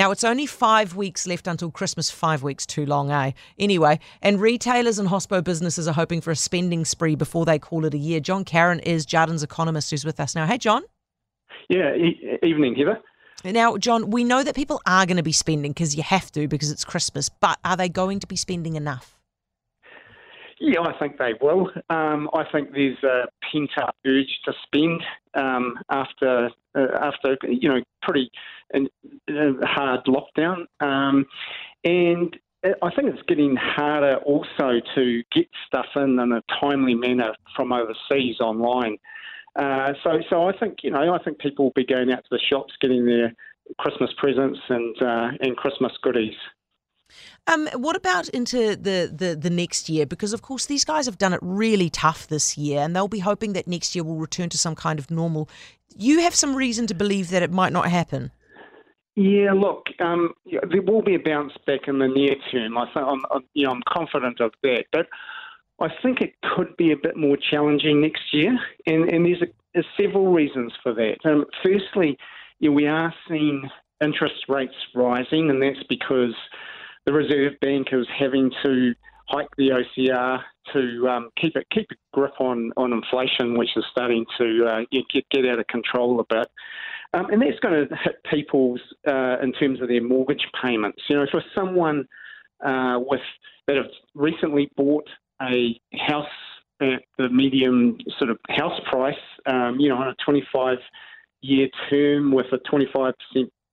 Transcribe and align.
Now, 0.00 0.12
it's 0.12 0.24
only 0.24 0.46
five 0.46 0.96
weeks 0.96 1.26
left 1.26 1.46
until 1.46 1.70
Christmas. 1.70 2.10
Five 2.10 2.42
weeks 2.42 2.64
too 2.64 2.86
long, 2.86 3.10
eh? 3.10 3.32
Anyway, 3.58 4.00
and 4.22 4.40
retailers 4.40 4.98
and 4.98 5.10
hospo 5.10 5.44
businesses 5.44 5.86
are 5.86 5.92
hoping 5.92 6.22
for 6.22 6.30
a 6.30 6.36
spending 6.36 6.86
spree 6.86 7.16
before 7.16 7.44
they 7.44 7.58
call 7.58 7.84
it 7.84 7.92
a 7.92 7.98
year. 7.98 8.18
John 8.18 8.46
Carran 8.46 8.80
is 8.80 9.04
Jarden's 9.04 9.42
economist 9.42 9.90
who's 9.90 10.06
with 10.06 10.18
us 10.18 10.34
now. 10.34 10.46
Hey, 10.46 10.56
John. 10.56 10.84
Yeah, 11.68 11.94
e- 11.94 12.38
evening, 12.42 12.76
Heather. 12.76 12.98
Now, 13.44 13.76
John, 13.76 14.08
we 14.08 14.24
know 14.24 14.42
that 14.42 14.56
people 14.56 14.80
are 14.86 15.04
going 15.04 15.18
to 15.18 15.22
be 15.22 15.32
spending 15.32 15.72
because 15.72 15.94
you 15.94 16.02
have 16.02 16.32
to 16.32 16.48
because 16.48 16.70
it's 16.70 16.82
Christmas, 16.82 17.28
but 17.28 17.58
are 17.62 17.76
they 17.76 17.90
going 17.90 18.20
to 18.20 18.26
be 18.26 18.36
spending 18.36 18.76
enough? 18.76 19.19
Yeah, 20.60 20.82
I 20.82 20.92
think 20.98 21.16
they 21.16 21.32
will. 21.40 21.70
Um, 21.88 22.28
I 22.34 22.44
think 22.52 22.72
there's 22.72 23.02
a 23.02 23.24
pent 23.50 23.70
up 23.78 23.96
urge 24.06 24.40
to 24.44 24.52
spend 24.66 25.02
um, 25.34 25.78
after 25.90 26.50
uh, 26.74 26.86
after 27.00 27.38
you 27.48 27.70
know 27.70 27.80
pretty 28.02 28.30
hard 28.74 30.04
lockdown, 30.04 30.66
um, 30.80 31.24
and 31.82 32.36
I 32.62 32.90
think 32.94 33.08
it's 33.08 33.22
getting 33.26 33.56
harder 33.56 34.16
also 34.18 34.80
to 34.94 35.22
get 35.32 35.48
stuff 35.66 35.86
in 35.96 36.18
in 36.20 36.32
a 36.32 36.42
timely 36.60 36.94
manner 36.94 37.32
from 37.56 37.72
overseas 37.72 38.38
online. 38.40 38.98
Uh, 39.56 39.94
so, 40.04 40.20
so 40.28 40.46
I 40.46 40.56
think 40.58 40.80
you 40.82 40.90
know 40.90 41.14
I 41.14 41.22
think 41.22 41.38
people 41.38 41.64
will 41.64 41.72
be 41.74 41.86
going 41.86 42.12
out 42.12 42.22
to 42.24 42.30
the 42.30 42.38
shops 42.38 42.74
getting 42.82 43.06
their 43.06 43.32
Christmas 43.78 44.10
presents 44.18 44.58
and 44.68 45.02
uh, 45.02 45.30
and 45.40 45.56
Christmas 45.56 45.92
goodies. 46.02 46.34
Um, 47.46 47.68
what 47.74 47.96
about 47.96 48.28
into 48.30 48.76
the, 48.76 49.12
the, 49.14 49.36
the 49.40 49.50
next 49.50 49.88
year? 49.88 50.06
Because, 50.06 50.32
of 50.32 50.42
course, 50.42 50.66
these 50.66 50.84
guys 50.84 51.06
have 51.06 51.18
done 51.18 51.32
it 51.32 51.40
really 51.42 51.90
tough 51.90 52.26
this 52.28 52.56
year, 52.58 52.80
and 52.80 52.94
they'll 52.94 53.08
be 53.08 53.20
hoping 53.20 53.52
that 53.54 53.66
next 53.66 53.94
year 53.94 54.04
will 54.04 54.16
return 54.16 54.48
to 54.50 54.58
some 54.58 54.74
kind 54.74 54.98
of 54.98 55.10
normal. 55.10 55.48
You 55.96 56.20
have 56.20 56.34
some 56.34 56.54
reason 56.54 56.86
to 56.86 56.94
believe 56.94 57.30
that 57.30 57.42
it 57.42 57.50
might 57.50 57.72
not 57.72 57.88
happen. 57.88 58.30
Yeah, 59.16 59.52
look, 59.52 59.88
um, 59.98 60.34
there 60.46 60.82
will 60.82 61.02
be 61.02 61.16
a 61.16 61.18
bounce 61.18 61.52
back 61.66 61.88
in 61.88 61.98
the 61.98 62.08
near 62.08 62.36
term. 62.50 62.78
I 62.78 62.84
think 62.86 63.04
I'm, 63.06 63.20
I'm, 63.30 63.44
you 63.54 63.66
know, 63.66 63.72
I'm 63.72 63.82
confident 63.88 64.40
of 64.40 64.52
that, 64.62 64.84
but 64.92 65.08
I 65.80 65.88
think 66.02 66.20
it 66.20 66.34
could 66.42 66.76
be 66.76 66.92
a 66.92 66.96
bit 66.96 67.16
more 67.16 67.36
challenging 67.36 68.00
next 68.00 68.32
year, 68.32 68.56
and, 68.86 69.10
and 69.10 69.26
there's, 69.26 69.42
a, 69.42 69.46
there's 69.74 69.86
several 70.00 70.32
reasons 70.32 70.72
for 70.82 70.94
that. 70.94 71.16
Um, 71.24 71.44
firstly, 71.62 72.16
you 72.60 72.70
know, 72.70 72.74
we 72.74 72.86
are 72.86 73.12
seeing 73.28 73.68
interest 74.02 74.44
rates 74.48 74.74
rising, 74.94 75.50
and 75.50 75.60
that's 75.62 75.82
because 75.88 76.34
the 77.06 77.12
Reserve 77.12 77.54
Bank 77.60 77.88
is 77.92 78.06
having 78.18 78.50
to 78.64 78.94
hike 79.28 79.48
the 79.56 79.70
OCR 79.70 80.40
to 80.72 81.08
um, 81.08 81.30
keep 81.40 81.56
it 81.56 81.66
keep 81.72 81.86
a 81.90 81.94
grip 82.12 82.34
on, 82.40 82.72
on 82.76 82.92
inflation, 82.92 83.56
which 83.56 83.70
is 83.76 83.84
starting 83.90 84.24
to 84.38 84.66
uh, 84.66 84.80
get 84.90 85.24
get 85.30 85.46
out 85.46 85.58
of 85.58 85.66
control 85.68 86.20
a 86.20 86.24
bit. 86.34 86.48
Um, 87.12 87.26
and 87.30 87.42
that's 87.42 87.58
going 87.60 87.88
to 87.88 87.96
hit 87.96 88.16
people's 88.30 88.80
uh, 89.06 89.36
in 89.42 89.52
terms 89.52 89.80
of 89.80 89.88
their 89.88 90.02
mortgage 90.02 90.46
payments. 90.62 91.02
You 91.08 91.16
know, 91.16 91.26
for 91.30 91.42
someone 91.54 92.06
uh, 92.64 92.98
with 93.00 93.20
that 93.66 93.76
have 93.76 93.86
recently 94.14 94.70
bought 94.76 95.08
a 95.42 95.80
house 96.08 96.24
at 96.80 97.02
the 97.18 97.28
medium 97.28 97.98
sort 98.18 98.30
of 98.30 98.38
house 98.48 98.78
price, 98.90 99.14
um, 99.46 99.78
you 99.78 99.88
know, 99.88 99.96
on 99.96 100.08
a 100.08 100.14
25 100.24 100.78
year 101.42 101.68
term 101.88 102.32
with 102.32 102.46
a 102.52 102.58
25% 102.58 103.12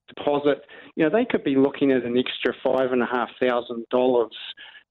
deposit, 0.07 0.61
you 0.95 1.03
know, 1.03 1.09
they 1.09 1.25
could 1.25 1.43
be 1.43 1.55
looking 1.55 1.91
at 1.91 2.03
an 2.03 2.17
extra 2.17 2.53
five 2.63 2.91
and 2.91 3.01
a 3.01 3.05
half 3.05 3.29
thousand 3.39 3.85
dollars 3.89 4.33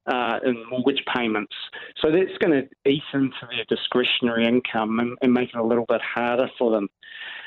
uh, 0.06 0.39
in 0.45 0.64
mortgage 0.70 1.03
payments. 1.14 1.55
So 2.00 2.11
that's 2.11 2.36
going 2.39 2.53
to 2.53 2.91
eat 2.91 3.03
into 3.12 3.47
their 3.50 3.64
discretionary 3.69 4.47
income 4.47 5.00
and, 5.00 5.17
and, 5.20 5.33
make 5.33 5.50
it 5.50 5.59
a 5.59 5.64
little 5.64 5.87
bit 5.89 6.00
harder 6.00 6.48
for 6.59 6.70
them. 6.70 6.89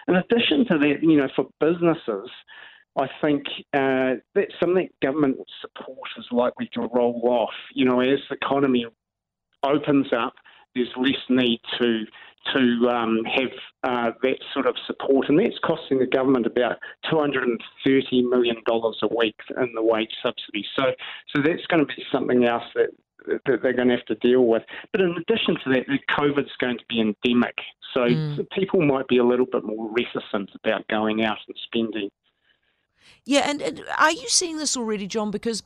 In 0.07 0.15
addition 0.15 0.65
to 0.67 0.77
that, 0.79 0.95
you 1.01 1.17
know, 1.17 1.29
for 1.35 1.45
businesses, 1.59 2.29
I 2.97 3.07
think 3.21 3.43
uh, 3.73 4.19
that's 4.35 4.51
something 4.59 4.89
government 5.01 5.37
support 5.61 6.09
is 6.17 6.25
likely 6.31 6.69
to 6.73 6.89
roll 6.93 7.21
off. 7.25 7.53
You 7.73 7.85
know, 7.85 8.01
as 8.01 8.19
the 8.29 8.35
economy 8.35 8.85
opens 9.63 10.07
up, 10.11 10.33
there's 10.75 10.89
less 10.97 11.19
need 11.29 11.61
to 11.79 12.03
to 12.53 12.89
um, 12.89 13.23
have 13.25 13.51
uh, 13.83 14.11
that 14.21 14.37
sort 14.53 14.67
of 14.67 14.75
support, 14.87 15.29
and 15.29 15.39
that's 15.39 15.59
costing 15.63 15.99
the 15.99 16.07
government 16.07 16.45
about 16.45 16.77
two 17.09 17.17
hundred 17.17 17.43
and 17.43 17.59
thirty 17.85 18.21
million 18.21 18.55
dollars 18.65 18.97
a 19.03 19.07
week 19.15 19.35
in 19.57 19.73
the 19.75 19.83
wage 19.83 20.11
subsidy. 20.23 20.65
So, 20.77 20.85
so 21.35 21.41
that's 21.43 21.65
going 21.67 21.85
to 21.85 21.85
be 21.85 22.03
something 22.11 22.45
else 22.45 22.63
that 22.75 22.89
that 23.45 23.61
they're 23.61 23.73
going 23.73 23.89
to 23.89 23.95
have 23.95 24.05
to 24.05 24.15
deal 24.15 24.45
with. 24.45 24.63
But 24.91 25.01
in 25.01 25.11
addition 25.11 25.55
to 25.63 25.73
that, 25.73 25.85
the 25.87 25.99
COVID's 26.17 26.55
going 26.59 26.77
to 26.77 26.85
be 26.89 27.01
endemic, 27.01 27.55
so 27.93 28.01
mm. 28.01 28.49
people 28.51 28.81
might 28.85 29.07
be 29.07 29.17
a 29.17 29.25
little 29.25 29.45
bit 29.45 29.63
more 29.63 29.89
reticent 29.91 30.49
about 30.63 30.87
going 30.87 31.23
out 31.23 31.37
and 31.47 31.55
spending. 31.65 32.09
Yeah, 33.25 33.49
and, 33.49 33.61
and 33.61 33.83
are 33.97 34.11
you 34.11 34.27
seeing 34.27 34.57
this 34.57 34.75
already, 34.77 35.07
John? 35.07 35.31
Because 35.31 35.63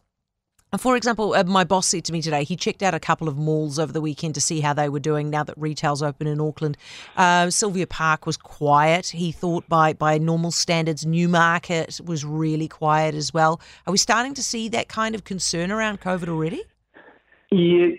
for 0.79 0.95
example, 0.95 1.33
uh, 1.33 1.43
my 1.43 1.63
boss 1.63 1.87
said 1.87 2.03
to 2.05 2.13
me 2.13 2.21
today 2.21 2.43
he 2.43 2.55
checked 2.55 2.81
out 2.81 2.93
a 2.93 2.99
couple 2.99 3.27
of 3.27 3.37
malls 3.37 3.79
over 3.79 3.91
the 3.91 4.01
weekend 4.01 4.35
to 4.35 4.41
see 4.41 4.61
how 4.61 4.73
they 4.73 4.89
were 4.89 4.99
doing 4.99 5.29
now 5.29 5.43
that 5.43 5.57
retail's 5.57 6.01
open 6.01 6.27
in 6.27 6.39
Auckland. 6.39 6.77
Uh, 7.15 7.49
Sylvia 7.49 7.87
Park 7.87 8.25
was 8.25 8.37
quiet. 8.37 9.07
He 9.07 9.31
thought 9.31 9.67
by 9.69 9.93
by 9.93 10.17
normal 10.17 10.51
standards, 10.51 11.05
Newmarket 11.05 11.99
was 12.03 12.25
really 12.25 12.67
quiet 12.67 13.15
as 13.15 13.33
well. 13.33 13.61
Are 13.87 13.91
we 13.91 13.97
starting 13.97 14.33
to 14.35 14.43
see 14.43 14.69
that 14.69 14.87
kind 14.87 15.15
of 15.15 15.23
concern 15.23 15.71
around 15.71 16.01
COVID 16.01 16.27
already? 16.27 16.63
Yeah, 17.51 17.89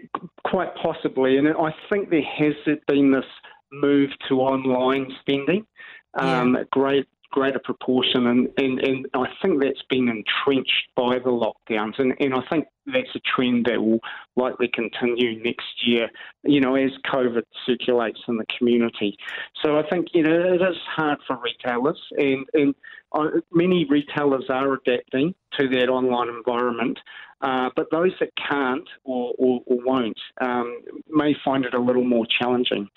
quite 0.45 0.75
possibly. 0.75 1.37
And 1.37 1.49
I 1.49 1.73
think 1.89 2.11
there 2.11 2.23
has 2.23 2.55
been 2.89 3.13
this 3.13 3.25
move 3.73 4.11
to 4.29 4.41
online 4.41 5.13
spending. 5.21 5.67
Um. 6.15 6.59
Great 6.71 7.09
greater 7.31 7.59
proportion, 7.59 8.27
and, 8.27 8.49
and, 8.59 8.81
and 8.81 9.07
I 9.15 9.27
think 9.43 9.63
that's 9.63 9.83
been 9.91 10.09
entrenched 10.09 10.89
by 10.97 11.19
the 11.19 11.31
lockdowns, 11.31 11.99
and, 11.99 12.15
and 12.21 12.35
I 12.35 12.41
think 12.51 12.67
that's 12.87 13.15
a 13.15 13.21
trend 13.21 13.67
that 13.67 13.81
will 13.81 14.01
likely 14.37 14.69
continue 14.69 15.43
next 15.43 15.87
year, 15.87 16.09
you 16.45 16.61
know, 16.61 16.75
as 16.75 16.91
COVID 17.13 17.43
circulates 17.67 18.21
in 18.29 18.37
the 18.37 18.47
community. 18.59 19.17
So 19.65 19.79
I 19.79 19.89
think, 19.89 20.09
you 20.13 20.23
know, 20.23 20.55
it 20.55 20.63
is 20.63 20.77
hard 20.95 21.19
for 21.27 21.39
retailers, 21.43 22.01
and, 22.17 22.47
and 22.55 22.75
uh, 23.13 23.41
many 23.53 23.87
retailers 23.89 24.45
are 24.49 24.75
adapting 24.75 25.35
to 25.59 25.69
that 25.69 25.89
online 25.89 26.29
environment. 26.29 26.99
Uh, 27.41 27.69
but 27.77 27.91
those 27.91 28.13
that 28.21 28.31
can't 28.51 28.89
or, 29.05 29.35
or, 29.39 29.61
or 29.67 29.79
won't 29.85 30.19
um, 30.41 30.81
may 31.11 31.35
find 31.45 31.67
it 31.67 31.75
a 31.75 31.79
little 31.79 32.05
more 32.05 32.27
challenging. 32.41 32.89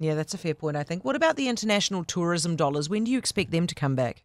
Yeah, 0.00 0.14
that's 0.14 0.32
a 0.32 0.38
fair 0.38 0.54
point, 0.54 0.78
I 0.78 0.82
think. 0.82 1.04
What 1.04 1.14
about 1.14 1.36
the 1.36 1.48
international 1.48 2.04
tourism 2.04 2.56
dollars? 2.56 2.88
When 2.88 3.04
do 3.04 3.10
you 3.10 3.18
expect 3.18 3.50
them 3.50 3.66
to 3.66 3.74
come 3.74 3.94
back? 3.94 4.24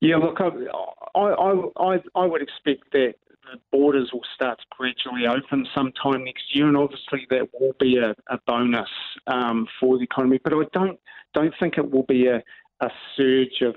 Yeah, 0.00 0.16
look, 0.16 0.38
I, 0.40 1.18
I, 1.18 1.62
I, 1.76 1.96
I 2.14 2.26
would 2.26 2.40
expect 2.40 2.90
that 2.92 3.14
the 3.44 3.60
borders 3.70 4.10
will 4.12 4.24
start 4.34 4.58
to 4.58 4.64
gradually 4.70 5.26
open 5.26 5.66
sometime 5.74 6.24
next 6.24 6.44
year, 6.54 6.68
and 6.68 6.76
obviously 6.76 7.26
that 7.28 7.48
will 7.52 7.74
be 7.78 7.98
a, 7.98 8.14
a 8.32 8.38
bonus 8.46 8.88
um, 9.26 9.68
for 9.78 9.98
the 9.98 10.04
economy. 10.04 10.40
But 10.42 10.54
I 10.54 10.62
don't 10.72 10.98
don't 11.34 11.54
think 11.60 11.76
it 11.76 11.90
will 11.90 12.04
be 12.04 12.26
a, 12.28 12.42
a 12.80 12.90
surge 13.16 13.60
of 13.60 13.74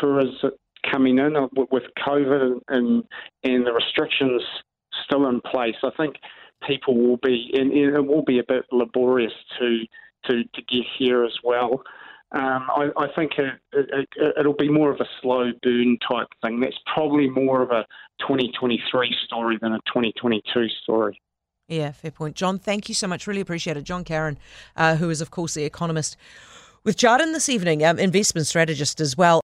tourism 0.00 0.52
coming 0.90 1.18
in 1.18 1.34
with 1.70 1.82
COVID 2.06 2.60
and 2.68 3.02
and 3.42 3.66
the 3.66 3.72
restrictions 3.72 4.42
still 5.04 5.28
in 5.28 5.40
place. 5.40 5.76
I 5.82 5.90
think 5.96 6.16
people 6.66 6.96
will 6.96 7.18
be, 7.18 7.50
and 7.54 7.72
it 7.72 8.00
will 8.06 8.24
be 8.24 8.38
a 8.38 8.44
bit 8.46 8.64
laborious 8.72 9.32
to 9.58 9.84
to, 10.26 10.42
to 10.42 10.62
get 10.62 10.84
here 10.98 11.24
as 11.24 11.36
well. 11.44 11.82
Um, 12.32 12.66
I, 12.68 12.88
I, 12.96 13.06
think 13.14 13.32
it, 13.38 14.08
it, 14.16 14.44
will 14.44 14.54
be 14.54 14.68
more 14.68 14.90
of 14.90 15.00
a 15.00 15.06
slow 15.22 15.52
burn 15.62 15.96
type 16.10 16.26
thing. 16.42 16.58
That's 16.58 16.76
probably 16.92 17.30
more 17.30 17.62
of 17.62 17.70
a 17.70 17.86
2023 18.20 19.14
story 19.24 19.56
than 19.62 19.72
a 19.72 19.78
2022 19.86 20.68
story. 20.82 21.20
Yeah, 21.68 21.92
fair 21.92 22.10
point. 22.10 22.34
John, 22.34 22.58
thank 22.58 22.88
you 22.88 22.96
so 22.96 23.06
much. 23.06 23.28
Really 23.28 23.40
appreciate 23.40 23.76
it. 23.76 23.84
John 23.84 24.02
Carran, 24.02 24.38
uh, 24.74 24.96
who 24.96 25.08
is, 25.08 25.20
of 25.20 25.30
course, 25.30 25.54
the 25.54 25.64
economist 25.64 26.16
with 26.86 26.96
Jarden 26.96 27.32
this 27.32 27.48
evening, 27.48 27.84
um, 27.84 27.98
investment 27.98 28.46
strategist 28.46 29.00
as 29.00 29.16
well. 29.16 29.34